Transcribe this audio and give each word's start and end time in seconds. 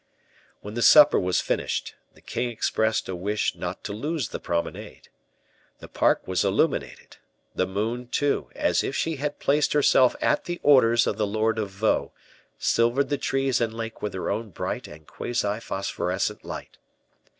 When 0.61 0.73
the 0.73 0.81
supper 0.81 1.19
was 1.19 1.41
finished, 1.41 1.93
the 2.15 2.21
king 2.21 2.49
expressed 2.49 3.07
a 3.07 3.15
wish 3.15 3.53
not 3.55 3.83
to 3.83 3.93
lose 3.93 4.29
the 4.29 4.39
promenade. 4.39 5.09
The 5.77 5.87
park 5.87 6.27
was 6.27 6.43
illuminated; 6.43 7.17
the 7.53 7.67
moon, 7.67 8.07
too, 8.07 8.49
as 8.55 8.83
if 8.83 8.95
she 8.95 9.17
had 9.17 9.37
placed 9.37 9.73
herself 9.73 10.15
at 10.19 10.45
the 10.45 10.59
orders 10.63 11.05
of 11.05 11.17
the 11.17 11.27
lord 11.27 11.59
of 11.59 11.69
Vaux, 11.69 12.11
silvered 12.57 13.09
the 13.09 13.19
trees 13.19 13.61
and 13.61 13.75
lake 13.75 14.01
with 14.01 14.15
her 14.15 14.31
own 14.31 14.49
bright 14.49 14.87
and 14.87 15.05
quasi 15.05 15.59
phosphorescent 15.59 16.43
light. 16.43 16.79